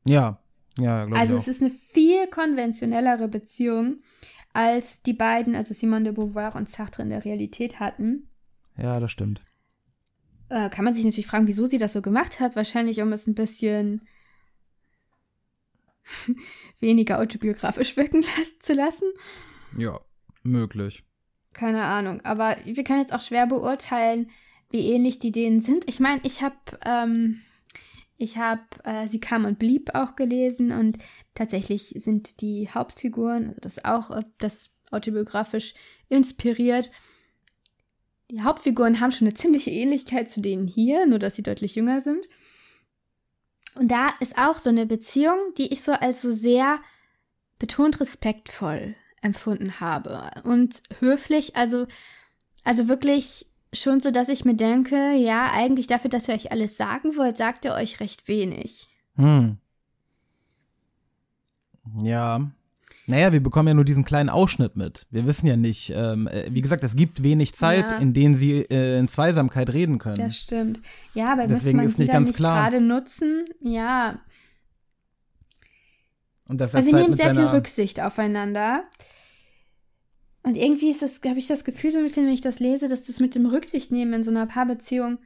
[0.07, 0.43] Ja,
[0.79, 1.53] ja, glaube Also ich es auch.
[1.53, 4.01] ist eine viel konventionellere Beziehung,
[4.53, 8.29] als die beiden, also Simone de Beauvoir und Sartre in der Realität hatten.
[8.77, 9.43] Ja, das stimmt.
[10.49, 12.57] Äh, kann man sich natürlich fragen, wieso sie das so gemacht hat.
[12.57, 14.03] Wahrscheinlich, um es ein bisschen
[16.81, 19.09] weniger autobiografisch wirken las- zu lassen.
[19.77, 20.01] Ja,
[20.43, 21.05] möglich.
[21.53, 22.21] Keine Ahnung.
[22.23, 24.31] Aber wir können jetzt auch schwer beurteilen,
[24.71, 25.89] wie ähnlich die denen sind.
[25.89, 27.41] Ich meine, ich habe ähm,
[28.21, 30.99] ich habe äh, Sie kam und blieb auch gelesen und
[31.35, 35.75] tatsächlich sind die Hauptfiguren, also das auch äh, das autobiografisch
[36.11, 36.91] inspiriert.
[38.31, 42.03] Die Hauptfiguren haben schon eine ziemliche Ähnlichkeit zu denen hier, nur dass sie deutlich jünger
[42.03, 42.29] sind.
[43.77, 46.81] Und da ist auch so eine Beziehung, die ich so als so sehr
[47.59, 51.87] betont respektvoll empfunden habe und höflich, also
[52.65, 56.77] also wirklich schon so, dass ich mir denke, ja, eigentlich dafür, dass ihr euch alles
[56.77, 58.89] sagen wollt, sagt ihr euch recht wenig.
[59.17, 59.59] Hm.
[62.03, 62.51] Ja.
[63.07, 65.07] Naja, wir bekommen ja nur diesen kleinen Ausschnitt mit.
[65.11, 67.99] Wir wissen ja nicht, ähm, äh, wie gesagt, es gibt wenig Zeit, Ja.
[67.99, 70.17] in denen sie äh, in Zweisamkeit reden können.
[70.19, 70.81] Das stimmt.
[71.15, 72.63] Ja, aber Deswegen man ist nicht ganz nicht klar.
[72.71, 73.45] gerade nutzen.
[73.61, 74.21] Ja,
[76.49, 78.85] Und das also sie halt nehmen sehr viel Rücksicht aufeinander.
[80.43, 82.89] Und irgendwie ist das, habe ich das Gefühl so ein bisschen, wenn ich das lese,
[82.89, 85.19] dass das mit dem Rücksichtnehmen in so einer Paarbeziehung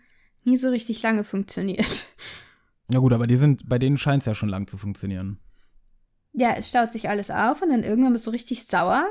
[0.44, 2.08] nie so richtig lange funktioniert.
[2.90, 5.38] Ja gut, aber die sind, bei denen scheint es ja schon lang zu funktionieren.
[6.32, 9.06] Ja, es staut sich alles auf und dann irgendwann bist du richtig sauer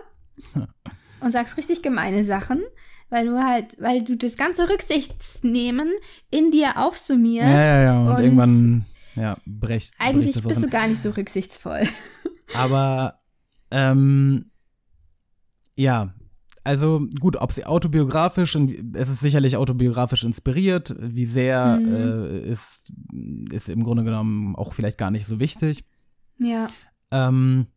[1.22, 2.62] und sagst richtig gemeine Sachen,
[3.10, 5.90] weil du halt, weil du das ganze Rücksichtsnehmen
[6.30, 7.48] in dir aufsummierst.
[7.48, 8.02] Ja, ja, ja.
[8.02, 8.86] Und, und irgendwann,
[9.16, 9.94] ja, brecht.
[10.00, 11.88] Eigentlich bricht das bist du gar nicht so rücksichtsvoll.
[12.54, 13.22] Aber,
[13.72, 14.52] ähm,
[15.76, 16.14] ja,
[16.64, 21.94] also gut, ob sie autobiografisch, und es ist sicherlich autobiografisch inspiriert, wie sehr Mhm.
[21.94, 22.94] äh, ist,
[23.52, 25.84] ist im Grunde genommen auch vielleicht gar nicht so wichtig.
[26.40, 26.70] Ja.
[27.12, 27.68] Ähm,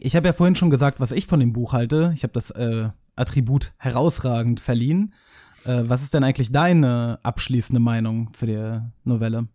[0.00, 2.12] ich habe ja vorhin schon gesagt, was ich von dem Buch halte.
[2.14, 5.14] Ich habe das äh, Attribut herausragend verliehen.
[5.64, 9.46] Äh, was ist denn eigentlich deine abschließende Meinung zu der Novelle?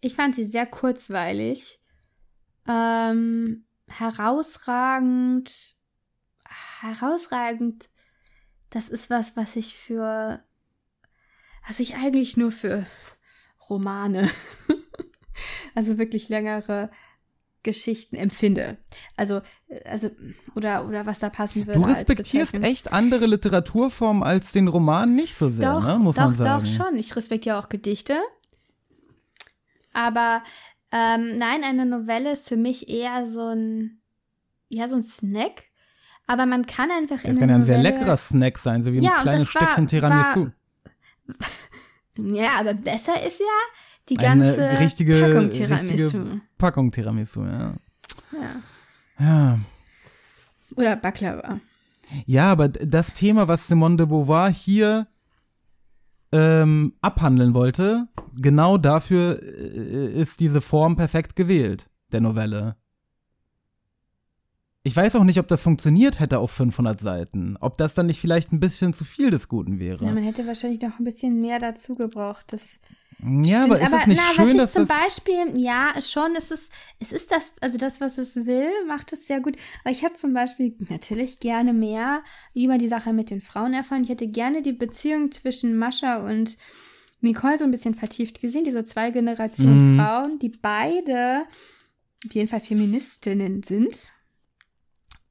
[0.00, 1.80] Ich fand sie sehr kurzweilig.
[2.68, 5.50] Ähm, herausragend.
[6.80, 7.88] Herausragend.
[8.70, 10.42] Das ist was, was ich für.
[11.66, 12.84] Was ich eigentlich nur für
[13.70, 14.30] Romane.
[15.74, 16.90] also wirklich längere
[17.64, 18.76] Geschichten empfinde.
[19.16, 19.40] Also,
[19.86, 20.10] also,
[20.54, 21.80] oder, oder was da passen würde.
[21.80, 25.98] Du respektierst echt andere Literaturformen als den Roman nicht so sehr, Doch, ne?
[25.98, 26.64] muss doch, man sagen.
[26.64, 26.96] doch schon.
[26.96, 28.20] Ich respektiere auch Gedichte.
[29.94, 30.42] Aber
[30.92, 34.00] ähm, nein, eine Novelle ist für mich eher so ein,
[34.68, 35.64] ja, so ein Snack.
[36.26, 38.92] Aber man kann einfach in Das kann eine ja ein sehr leckerer Snack sein, so
[38.92, 40.50] wie Ja, ein kleines Stückchen Tiramisu.
[42.16, 43.46] Ja, aber besser ist ja
[44.08, 46.40] die Eine ganze richtige, Packung richtige Tiramisu.
[46.58, 47.74] Packung Tiramisu, ja.
[48.32, 49.18] Ja.
[49.18, 49.58] Ja.
[50.76, 51.58] Oder Baklava.
[52.26, 55.06] Ja, aber das Thema, was Simone de Beauvoir hier
[56.32, 58.06] ähm, abhandeln wollte,
[58.36, 62.76] genau dafür äh, ist diese Form perfekt gewählt, der Novelle.
[64.86, 67.56] Ich weiß auch nicht, ob das funktioniert hätte auf 500 Seiten.
[67.60, 70.04] Ob das dann nicht vielleicht ein bisschen zu viel des Guten wäre.
[70.04, 72.52] Ja, man hätte wahrscheinlich noch ein bisschen mehr dazu gebraucht.
[72.52, 72.80] Das
[73.18, 73.64] Ja, stimmt.
[73.64, 74.96] aber ist es nicht na, schön, was dass ich zum das.
[74.98, 76.70] Beispiel, ja, schon, es ist,
[77.00, 79.56] es ist das, also das, was es will, macht es sehr gut.
[79.82, 82.22] Aber ich hätte zum Beispiel natürlich gerne mehr
[82.54, 84.02] über die Sache mit den Frauen erfahren.
[84.04, 86.58] Ich hätte gerne die Beziehung zwischen Mascha und
[87.22, 88.64] Nicole so ein bisschen vertieft gesehen.
[88.64, 89.98] Diese zwei Generationen Mhm.
[89.98, 91.44] Frauen, die beide
[92.26, 94.10] auf jeden Fall Feministinnen sind.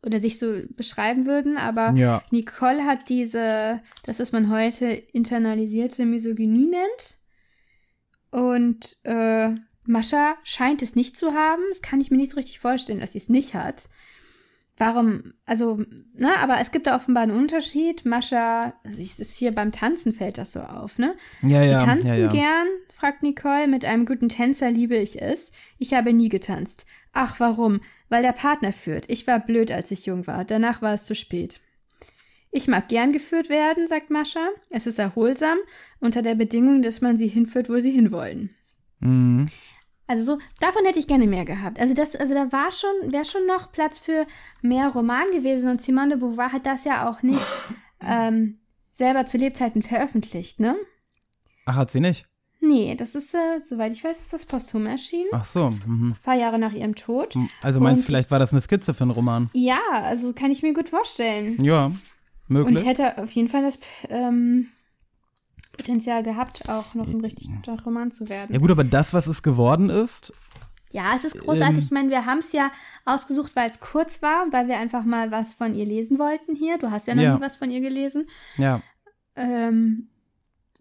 [0.06, 2.22] Oder sich so beschreiben würden, aber Ja.
[2.32, 7.18] Nicole hat diese, das, was man heute internalisierte Misogynie nennt.
[8.32, 11.62] Und äh, Mascha scheint es nicht zu haben.
[11.70, 13.88] Das kann ich mir nicht so richtig vorstellen, dass sie es nicht hat.
[14.78, 15.84] Warum, also,
[16.16, 18.06] ne, aber es gibt da offenbar einen Unterschied.
[18.06, 21.16] Mascha, also es ist hier beim Tanzen fällt das so auf, ne?
[21.44, 22.28] Ja, Sie ja, tanzen ja, ja.
[22.30, 23.68] gern, fragt Nicole.
[23.68, 25.52] Mit einem guten Tänzer liebe ich es.
[25.78, 26.88] Ich habe nie getanzt.
[27.14, 27.80] Ach, warum?
[28.10, 29.10] Weil der Partner führt.
[29.10, 30.44] Ich war blöd, als ich jung war.
[30.44, 31.62] Danach war es zu spät.
[32.52, 34.50] Ich mag gern geführt werden, sagt Mascha.
[34.70, 35.58] Es ist erholsam,
[36.00, 38.50] unter der Bedingung, dass man sie hinführt, wo sie hinwollen.
[39.00, 39.48] Mhm.
[40.06, 41.80] Also so, davon hätte ich gerne mehr gehabt.
[41.80, 44.28] Also das, also da war schon, wäre schon noch Platz für
[44.62, 47.46] mehr Roman gewesen und Simone de Beauvoir hat das ja auch nicht
[48.08, 48.60] ähm,
[48.92, 50.76] selber zu Lebzeiten veröffentlicht, ne?
[51.66, 52.28] Ach, hat sie nicht?
[52.66, 55.30] Nee, das ist, äh, soweit ich weiß, ist das posthum erschienen.
[55.34, 55.70] Ach so.
[55.86, 56.12] Mhm.
[56.12, 57.36] Ein paar Jahre nach ihrem Tod.
[57.62, 59.50] Also meinst du, vielleicht war das eine Skizze für einen Roman?
[59.54, 61.62] Ja, also kann ich mir gut vorstellen.
[61.64, 61.92] Ja,
[62.48, 62.80] möglich.
[62.80, 64.68] Und hätte auf jeden Fall das ähm,
[65.78, 68.54] Potenzial gehabt, auch noch ein richtig guter Roman zu werden.
[68.54, 70.32] ja gut, aber das, was es geworden ist,
[70.92, 71.84] Ja, es ist großartig.
[71.86, 72.72] ich meine, wir haben es ja
[73.06, 76.78] ausgesucht, weil es kurz war, weil wir einfach mal was von ihr lesen wollten hier.
[76.78, 77.36] Du hast ja noch Ja.
[77.36, 78.28] nie was von ihr gelesen.
[78.58, 78.82] ja.
[79.36, 80.10] Ähm,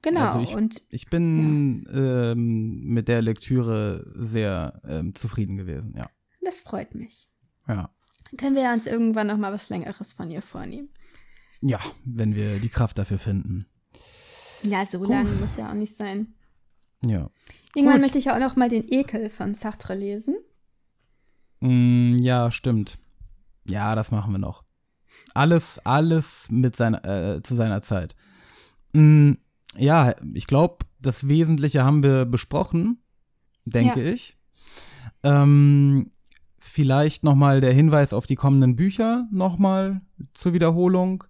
[0.02, 0.20] genau.
[0.20, 6.08] Also ich, und ich bin ähm, mit der Lektüre sehr ähm, zufrieden gewesen, ja.
[6.42, 7.28] das freut mich.
[7.68, 7.90] Ja.
[8.30, 10.88] Dann können wir ja uns irgendwann noch mal was Längeres von ihr vornehmen.
[11.60, 13.66] Ja, wenn wir die Kraft dafür finden.
[14.64, 16.34] Ja, so lange muss ja auch nicht sein.
[17.04, 17.30] Ja.
[17.74, 18.02] Irgendwann Gut.
[18.02, 20.36] möchte ich ja auch noch mal den Ekel von Sartre lesen.
[21.60, 22.98] Mm, ja, stimmt.
[23.64, 24.64] Ja, das machen wir noch.
[25.34, 28.14] Alles, alles mit seiner, äh, zu seiner Zeit.
[28.92, 29.32] Mm,
[29.76, 33.02] ja, ich glaube, das Wesentliche haben wir besprochen,
[33.64, 34.12] denke Ja.
[34.12, 34.36] ich.
[35.22, 36.10] Ähm,
[36.58, 40.00] vielleicht nochmal der Hinweis auf die kommenden Bücher nochmal
[40.34, 41.24] zur Wiederholung.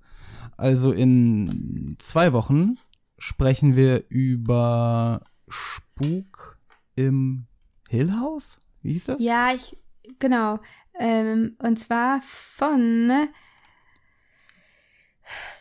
[0.57, 2.76] Also in zwei Wochen
[3.18, 6.59] sprechen wir über Spuk
[6.94, 7.46] im
[7.88, 8.59] Hill House.
[8.83, 9.22] Wie hieß das?
[9.22, 9.76] Ja, ich,
[10.18, 10.59] genau.
[10.98, 13.28] Ähm, und zwar von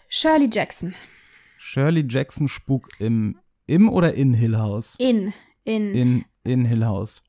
[0.10, 0.94] Shirley Jackson.
[1.64, 4.96] Shirley Jackson Spuk im, im oder in Hill House?
[4.98, 5.32] In,
[5.64, 7.22] in, In, in Hill House.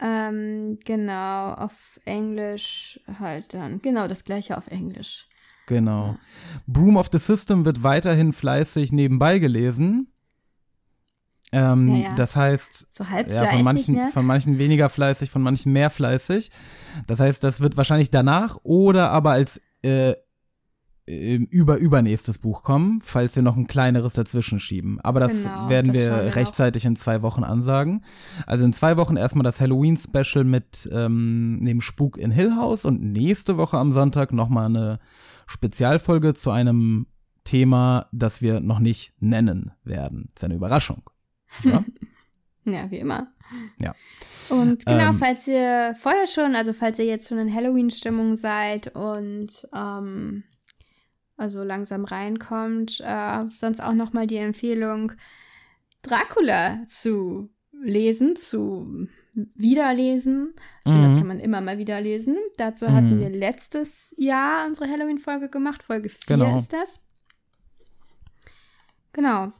[0.00, 3.80] ähm, genau, auf Englisch halt dann.
[3.80, 5.28] Genau, das gleiche auf Englisch.
[5.66, 6.16] Genau.
[6.66, 10.08] Broom of the System wird weiterhin fleißig nebenbei gelesen.
[11.52, 12.14] Ähm, Ja, ja.
[12.16, 14.10] Das heißt, So halb ja, von manchen, ne?
[14.12, 16.50] von manchen weniger fleißig, von manchen mehr fleißig.
[17.06, 20.14] Das heißt, das wird wahrscheinlich danach oder aber als äh,
[21.04, 25.00] über übernächstes Buch kommen, falls wir noch ein kleineres dazwischen schieben.
[25.02, 28.04] Aber das Genau, werden das wir wir rechtzeitig in zwei Wochen ansagen.
[28.46, 33.02] Also in zwei Wochen erstmal das Halloween-Special mit ähm, dem Spuk in Hill House und
[33.02, 35.00] nächste Woche am Sonntag nochmal eine
[35.46, 37.06] Spezialfolge zu einem
[37.44, 40.30] Thema, das wir noch nicht nennen werden.
[40.34, 41.02] Das ist eine Überraschung.
[41.64, 41.84] Ja?
[42.64, 43.26] Ja, wie immer.
[43.80, 43.92] Ja.
[44.48, 48.94] Und genau, Ähm, falls ihr vorher schon, also falls ihr jetzt schon in Halloween-Stimmung seid
[48.94, 50.44] und ähm,
[51.36, 55.12] also langsam reinkommt, äh, sonst auch nochmal die Empfehlung,
[56.02, 57.50] Dracula zu
[57.84, 60.54] lesen, zu wiederlesen.
[60.84, 62.36] Ich finde, das kann man immer mal wieder lesen.
[62.56, 65.82] Dazu hatten wir letztes Jahr unsere Halloween-Folge gemacht.
[65.82, 66.58] Folge 4 Genau.
[66.58, 67.00] ist das.
[69.12, 69.52] Genau.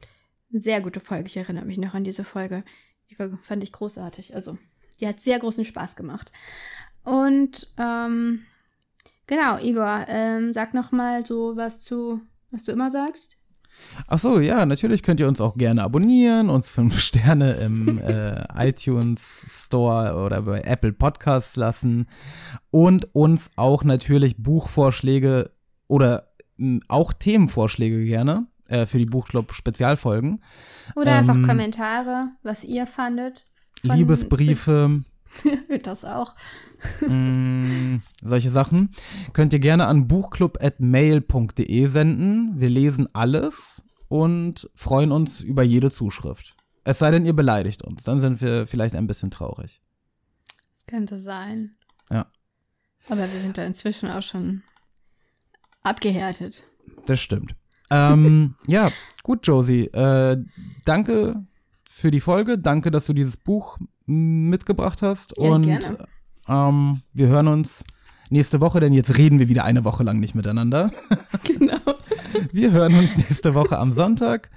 [0.50, 1.28] Sehr gute Folge.
[1.28, 2.64] Ich erinnere mich noch an diese Folge.
[3.10, 4.34] Die Folge fand ich großartig.
[4.34, 4.58] Also,
[5.00, 6.32] die hat sehr großen Spaß gemacht.
[7.04, 8.44] Und ähm,
[9.32, 12.20] genau, Igor, ähm, sag noch mal so was zu,
[12.50, 13.38] was du immer sagst.
[14.06, 18.44] Ach so, ja, natürlich könnt ihr uns auch gerne abonnieren, uns fünf Sterne im äh,
[18.68, 22.06] iTunes Store oder bei Apple Podcasts lassen
[22.70, 25.50] und uns auch natürlich Buchvorschläge
[25.88, 26.28] oder
[26.58, 30.40] mh, auch Themenvorschläge gerne äh, für die Buchclub Spezialfolgen.
[30.94, 33.44] Oder einfach Ähm, Kommentare, was ihr fandet.
[33.82, 35.02] Liebesbriefe,
[35.82, 36.34] Das auch.
[37.06, 38.90] Mh, solche Sachen.
[39.32, 42.60] Könnt ihr gerne an buchclub.mail.de senden.
[42.60, 46.54] Wir lesen alles und freuen uns über jede Zuschrift.
[46.84, 49.80] Es sei denn, ihr beleidigt uns, dann sind wir vielleicht ein bisschen traurig.
[50.88, 51.76] Könnte sein.
[52.10, 52.26] Ja.
[53.08, 54.62] Aber wir sind da inzwischen auch schon
[55.82, 56.64] abgehärtet.
[57.06, 57.54] Das stimmt.
[57.90, 58.90] ähm, ja,
[59.22, 59.86] gut, Josie.
[59.86, 60.38] Äh,
[60.84, 61.44] danke
[61.88, 62.58] für die Folge.
[62.58, 65.34] Danke, dass du dieses Buch mitgebracht hast.
[65.38, 66.08] Ja, und gerne.
[66.48, 67.84] Ähm, wir hören uns
[68.30, 70.90] nächste Woche, denn jetzt reden wir wieder eine Woche lang nicht miteinander.
[71.44, 71.78] Genau.
[72.52, 74.48] Wir hören uns nächste Woche am Sonntag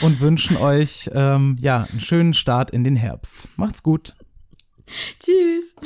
[0.00, 3.48] und wünschen euch ähm, ja einen schönen Start in den Herbst.
[3.56, 4.14] Macht's gut.
[5.20, 5.76] Tschüss.